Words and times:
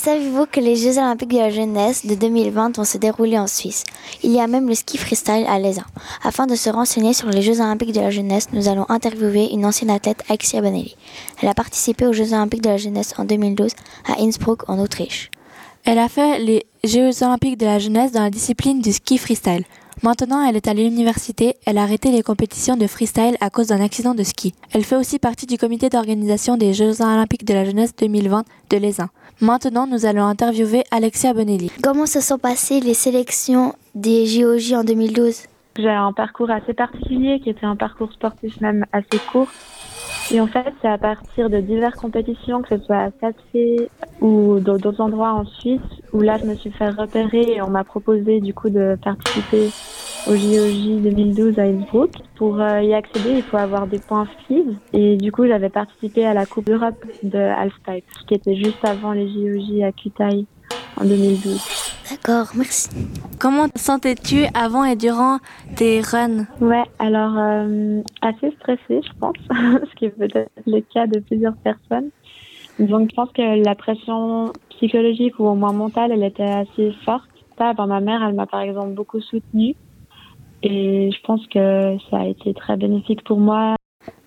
Savez-vous 0.00 0.46
que 0.46 0.60
les 0.60 0.76
Jeux 0.76 0.96
olympiques 0.98 1.32
de 1.32 1.38
la 1.38 1.50
jeunesse 1.50 2.06
de 2.06 2.14
2020 2.14 2.76
vont 2.76 2.84
se 2.84 2.98
dérouler 2.98 3.36
en 3.36 3.48
Suisse? 3.48 3.82
Il 4.22 4.30
y 4.30 4.38
a 4.38 4.46
même 4.46 4.68
le 4.68 4.76
ski 4.76 4.96
freestyle 4.96 5.44
à 5.48 5.58
Lézin. 5.58 5.84
Afin 6.22 6.46
de 6.46 6.54
se 6.54 6.70
renseigner 6.70 7.12
sur 7.14 7.28
les 7.30 7.42
Jeux 7.42 7.60
olympiques 7.60 7.92
de 7.92 8.00
la 8.00 8.10
jeunesse, 8.10 8.46
nous 8.52 8.68
allons 8.68 8.86
interviewer 8.90 9.52
une 9.52 9.66
ancienne 9.66 9.90
athlète, 9.90 10.22
Alexia 10.28 10.60
Bonelli. 10.60 10.94
Elle 11.42 11.48
a 11.48 11.54
participé 11.54 12.06
aux 12.06 12.12
Jeux 12.12 12.32
olympiques 12.32 12.62
de 12.62 12.68
la 12.68 12.76
jeunesse 12.76 13.12
en 13.18 13.24
2012 13.24 13.72
à 14.06 14.22
Innsbruck 14.22 14.70
en 14.70 14.78
Autriche. 14.78 15.32
Elle 15.84 15.98
a 15.98 16.08
fait 16.08 16.38
les 16.38 16.64
Jeux 16.84 17.24
olympiques 17.24 17.58
de 17.58 17.66
la 17.66 17.80
jeunesse 17.80 18.12
dans 18.12 18.22
la 18.22 18.30
discipline 18.30 18.80
du 18.80 18.92
ski 18.92 19.18
freestyle. 19.18 19.64
Maintenant, 20.02 20.46
elle 20.46 20.54
est 20.56 20.68
à 20.68 20.74
l'université. 20.74 21.56
Elle 21.66 21.76
a 21.76 21.82
arrêté 21.82 22.12
les 22.12 22.22
compétitions 22.22 22.76
de 22.76 22.86
freestyle 22.86 23.36
à 23.40 23.50
cause 23.50 23.68
d'un 23.68 23.80
accident 23.80 24.14
de 24.14 24.22
ski. 24.22 24.54
Elle 24.72 24.84
fait 24.84 24.96
aussi 24.96 25.18
partie 25.18 25.46
du 25.46 25.58
comité 25.58 25.88
d'organisation 25.88 26.56
des 26.56 26.72
Jeux 26.72 27.02
olympiques 27.02 27.44
de 27.44 27.54
la 27.54 27.64
jeunesse 27.64 27.96
2020 27.96 28.44
de 28.70 28.76
l'ESIN. 28.76 29.08
Maintenant, 29.40 29.86
nous 29.86 30.06
allons 30.06 30.24
interviewer 30.24 30.84
Alexia 30.90 31.32
Bonelli. 31.32 31.70
Comment 31.82 32.06
se 32.06 32.20
sont 32.20 32.38
passées 32.38 32.80
les 32.80 32.94
sélections 32.94 33.74
des 33.94 34.26
JOJ 34.26 34.72
en 34.74 34.84
2012 34.84 35.42
J'ai 35.78 35.88
un 35.88 36.12
parcours 36.12 36.50
assez 36.50 36.74
particulier 36.74 37.40
qui 37.40 37.50
était 37.50 37.66
un 37.66 37.76
parcours 37.76 38.12
sportif 38.12 38.60
même 38.60 38.84
assez 38.92 39.18
court. 39.32 39.48
Et 40.30 40.40
en 40.40 40.46
fait, 40.46 40.74
c'est 40.82 40.88
à 40.88 40.98
partir 40.98 41.48
de 41.48 41.58
diverses 41.58 41.98
compétitions, 41.98 42.60
que 42.60 42.76
ce 42.76 42.84
soit 42.84 42.98
à 42.98 43.10
Satsé 43.18 43.88
ou 44.20 44.60
d'autres 44.60 45.00
endroits 45.00 45.32
en 45.32 45.46
Suisse, 45.46 45.80
où 46.12 46.20
là, 46.20 46.36
je 46.36 46.44
me 46.44 46.54
suis 46.54 46.70
fait 46.70 46.90
repérer 46.90 47.54
et 47.54 47.62
on 47.62 47.70
m'a 47.70 47.82
proposé 47.82 48.40
du 48.40 48.52
coup 48.52 48.68
de 48.68 48.98
participer 49.02 49.70
au 50.26 50.36
JOJ 50.36 51.02
2012 51.02 51.58
à 51.58 51.62
Innsbruck. 51.62 52.10
Pour 52.36 52.60
euh, 52.60 52.82
y 52.82 52.92
accéder, 52.92 53.36
il 53.36 53.42
faut 53.42 53.56
avoir 53.56 53.86
des 53.86 53.98
points 53.98 54.26
FIV. 54.46 54.76
Et 54.92 55.16
du 55.16 55.32
coup, 55.32 55.46
j'avais 55.46 55.70
participé 55.70 56.26
à 56.26 56.34
la 56.34 56.44
Coupe 56.44 56.66
d'Europe 56.66 57.02
de 57.22 57.38
Halfpipe, 57.38 58.04
qui 58.26 58.34
était 58.34 58.56
juste 58.56 58.84
avant 58.84 59.12
les 59.12 59.28
JOJ 59.28 59.82
à 59.82 59.92
Kutaï 59.92 60.46
en 61.00 61.04
2012. 61.04 61.60
D'accord, 62.10 62.46
merci. 62.56 62.88
Comment 63.38 63.68
te 63.68 63.78
sentais-tu 63.78 64.44
avant 64.54 64.84
et 64.84 64.96
durant 64.96 65.38
tes 65.76 66.00
runs? 66.00 66.46
Ouais, 66.60 66.84
alors 66.98 67.36
euh, 67.36 68.02
assez 68.22 68.50
stressée, 68.56 69.00
je 69.02 69.18
pense, 69.20 69.36
ce 69.50 69.94
qui 69.96 70.06
est 70.06 70.10
peut-être 70.10 70.50
le 70.66 70.80
cas 70.80 71.06
de 71.06 71.20
plusieurs 71.20 71.56
personnes. 71.56 72.10
Donc, 72.78 73.10
je 73.10 73.14
pense 73.14 73.30
que 73.32 73.64
la 73.64 73.74
pression 73.74 74.52
psychologique 74.70 75.38
ou 75.38 75.46
au 75.46 75.54
moins 75.54 75.72
mentale, 75.72 76.12
elle 76.12 76.22
était 76.22 76.42
assez 76.42 76.92
forte. 77.04 77.28
Ça, 77.58 77.72
ben, 77.72 77.86
ma 77.86 78.00
mère, 78.00 78.22
elle 78.22 78.34
m'a 78.34 78.46
par 78.46 78.60
exemple 78.60 78.94
beaucoup 78.94 79.20
soutenue. 79.20 79.74
Et 80.62 81.10
je 81.12 81.26
pense 81.26 81.44
que 81.48 81.96
ça 82.10 82.18
a 82.18 82.26
été 82.26 82.54
très 82.54 82.76
bénéfique 82.76 83.24
pour 83.24 83.38
moi. 83.38 83.76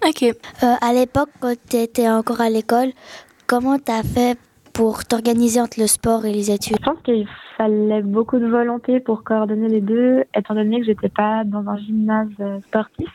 Ok. 0.05 0.23
Euh, 0.23 0.33
à 0.81 0.93
l'époque, 0.93 1.29
quand 1.39 1.53
tu 1.69 1.77
étais 1.77 2.09
encore 2.09 2.41
à 2.41 2.49
l'école, 2.49 2.89
comment 3.47 3.77
tu 3.79 3.91
as 3.91 4.03
fait 4.03 4.37
pour 4.73 5.05
t'organiser 5.05 5.59
entre 5.59 5.79
le 5.79 5.87
sport 5.87 6.25
et 6.25 6.33
les 6.33 6.51
études 6.51 6.77
Je 6.79 6.85
pense 6.85 7.01
qu'il 7.03 7.27
fallait 7.57 8.01
beaucoup 8.01 8.39
de 8.39 8.47
volonté 8.47 8.99
pour 8.99 9.23
coordonner 9.23 9.67
les 9.67 9.81
deux, 9.81 10.23
étant 10.35 10.55
donné 10.55 10.79
que 10.79 10.85
j'étais 10.85 11.09
pas 11.09 11.43
dans 11.43 11.67
un 11.67 11.77
gymnase 11.77 12.29
sportif. 12.67 13.09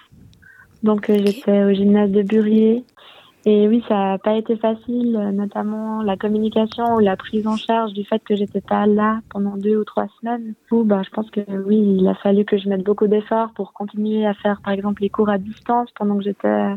Donc 0.83 1.11
euh, 1.11 1.17
j'étais 1.25 1.65
au 1.65 1.73
gymnase 1.73 2.11
de 2.11 2.23
Burier. 2.23 2.84
Et 3.49 3.69
oui, 3.69 3.84
ça 3.87 3.95
n'a 3.95 4.19
pas 4.19 4.37
été 4.37 4.57
facile, 4.57 5.12
notamment 5.33 6.03
la 6.03 6.17
communication 6.17 6.97
ou 6.97 6.99
la 6.99 7.17
prise 7.17 7.47
en 7.47 7.57
charge 7.57 7.93
du 7.93 8.05
fait 8.05 8.19
que 8.25 8.34
j'étais 8.34 8.61
pas 8.61 8.87
là 8.87 9.21
pendant 9.31 9.57
deux 9.57 9.77
ou 9.77 9.84
trois 9.84 10.09
semaines. 10.21 10.55
Bah, 10.73 11.03
je 11.05 11.11
pense 11.11 11.31
que 11.31 11.41
oui, 11.65 11.97
il 12.01 12.09
a 12.09 12.15
fallu 12.17 12.45
que 12.45 12.59
je 12.59 12.69
mette 12.69 12.83
beaucoup 12.83 13.07
d'efforts 13.07 13.53
pour 13.55 13.73
continuer 13.73 14.27
à 14.27 14.34
faire, 14.34 14.61
par 14.65 14.73
exemple, 14.73 15.03
les 15.03 15.11
cours 15.11 15.29
à 15.29 15.39
distance 15.39 15.89
pendant 15.97 16.19
que 16.19 16.25
j'étais 16.25 16.75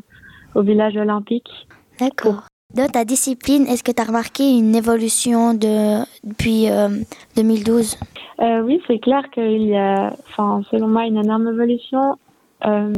au 0.53 0.61
village 0.61 0.95
olympique. 0.95 1.49
D'accord. 1.99 2.48
Dans 2.75 2.87
ta 2.87 3.03
discipline, 3.03 3.65
est-ce 3.65 3.83
que 3.83 3.91
tu 3.91 3.99
as 3.99 4.05
remarqué 4.05 4.43
une 4.47 4.75
évolution 4.75 5.55
de, 5.55 6.03
depuis 6.23 6.69
euh, 6.69 6.89
2012 7.35 7.97
Euh, 8.41 8.61
oui, 8.61 8.79
c'est 8.85 8.99
clair 8.99 9.23
qu'il 9.31 9.63
y 9.63 9.75
a, 9.75 10.13
selon 10.37 10.87
moi, 10.87 11.05
une 11.05 11.17
énorme 11.17 11.47
évolution. 11.47 12.19
Euh, 12.67 12.93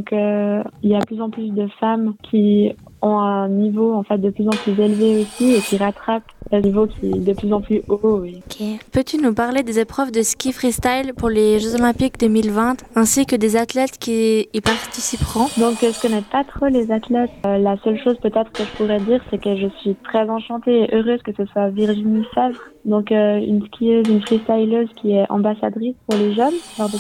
il 0.84 0.90
y 0.90 0.94
a 0.94 1.00
de 1.00 1.06
plus 1.06 1.22
en 1.22 1.30
plus 1.30 1.52
de 1.52 1.68
femmes 1.80 2.16
qui 2.22 2.74
ont 3.02 3.20
un 3.20 3.48
niveau 3.48 3.94
en 3.94 4.04
fait 4.04 4.18
de 4.18 4.30
plus 4.30 4.46
en 4.48 4.52
plus 4.52 4.78
élevé 4.78 5.22
aussi 5.22 5.54
et 5.54 5.62
qui 5.62 5.78
rattrapent 5.78 6.24
un 6.54 6.62
niveau 6.62 6.88
qui 6.88 7.08
est 7.08 7.20
de 7.20 7.34
plus 7.34 7.52
en 7.54 7.62
plus 7.62 7.82
haut. 7.88 8.20
Oui. 8.22 8.42
Ok. 8.46 8.66
Peux-tu 8.92 9.18
nous 9.18 9.34
parler 9.34 9.64
des 9.64 9.80
épreuves 9.80 10.12
de 10.12 10.22
ski 10.22 10.52
freestyle 10.52 11.14
pour 11.16 11.30
les 11.30 11.60
Jeux 11.60 11.76
olympiques 11.76 12.20
2020 12.20 12.78
ainsi 12.96 13.26
que 13.26 13.36
des 13.36 13.56
athlètes 13.56 13.98
qui 13.98 14.50
y 14.54 14.62
participeront? 14.62 15.48
Donc, 15.58 15.78
je 15.82 16.02
connais 16.02 16.22
pas 16.22 16.44
trop 16.44 16.68
les 16.68 16.92
athlètes. 16.92 17.32
Euh, 17.46 17.58
la 17.58 17.78
seule 17.84 18.02
chose 18.04 18.18
peut-être 18.22 18.52
que 18.52 18.64
je 18.64 18.70
pourrais 18.78 19.00
dire, 19.00 19.22
c'est 19.30 19.42
que 19.42 19.56
je 19.56 19.68
suis 19.82 19.96
très 20.04 20.30
enchantée 20.30 20.84
et 20.84 20.96
heureuse 20.96 21.22
que 21.24 21.32
ce 21.36 21.46
soit 21.46 21.70
Virginie 21.70 22.26
Favre, 22.34 22.60
donc 22.86 23.12
euh, 23.12 23.38
une 23.40 23.66
skieuse, 23.68 24.08
une 24.08 24.22
freestyleuse 24.22 24.90
qui 24.96 25.14
est 25.14 25.30
ambassadrice 25.30 25.96
pour 26.08 26.18
les 26.18 26.34
jeunes 26.34 26.54
lors 26.78 26.90
de, 26.90 26.98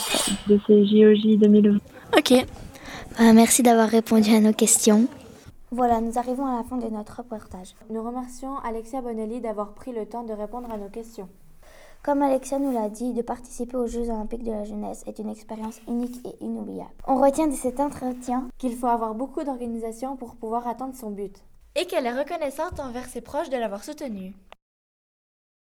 de 0.53 0.59
ces 0.68 0.85
JOJ 0.85 1.39
2020. 1.39 1.78
Ok. 2.18 2.31
Euh, 3.19 3.33
merci 3.33 3.63
d'avoir 3.63 3.89
répondu 3.89 4.33
à 4.33 4.39
nos 4.39 4.53
questions. 4.53 5.07
Voilà, 5.74 6.02
nous 6.02 6.20
arrivons 6.20 6.46
à 6.46 6.58
la 6.58 6.64
fin 6.64 6.76
de 6.76 6.90
notre 6.90 7.20
reportage. 7.20 7.76
Nous 7.90 8.04
remercions 8.04 8.58
Alexia 8.58 9.00
Bonelli 9.00 9.40
d'avoir 9.40 9.74
pris 9.74 9.94
le 9.94 10.06
temps 10.06 10.24
de 10.24 10.34
répondre 10.34 10.70
à 10.70 10.76
nos 10.76 10.90
questions. 10.90 11.30
Comme 12.04 12.22
Alexia 12.22 12.59
nous 12.59 12.74
l'a 12.74 12.90
dit, 12.90 13.14
de 13.14 13.22
participer 13.22 13.78
aux 13.78 13.88
Jeux 13.88 14.10
olympiques 14.10 14.44
de 14.44 14.52
la 14.52 14.66
jeunesse 14.66 15.02
est 15.08 15.20
une 15.20 15.30
expérience 15.30 15.80
unique 15.88 16.20
et 16.26 16.44
inoubliable. 16.44 16.92
On 17.08 17.22
retient 17.22 17.48
de 17.48 17.54
cet 17.54 17.80
entretien 17.80 18.50
Qu'il 18.58 18.76
faut 18.76 18.88
avoir 18.88 19.16
beaucoup 19.16 19.46
d'organisation 19.46 20.18
pour 20.18 20.36
pouvoir 20.36 20.68
atteindre 20.68 20.94
son 20.94 21.10
but. 21.10 21.38
Et 21.76 21.86
qu'elle 21.86 22.06
est 22.06 22.20
reconnaissante 22.20 22.81
envers 22.81 23.06
ses 23.06 23.22
proches 23.22 23.50
de 23.50 23.56
l'avoir 23.56 23.86
soutenue. 23.86 24.34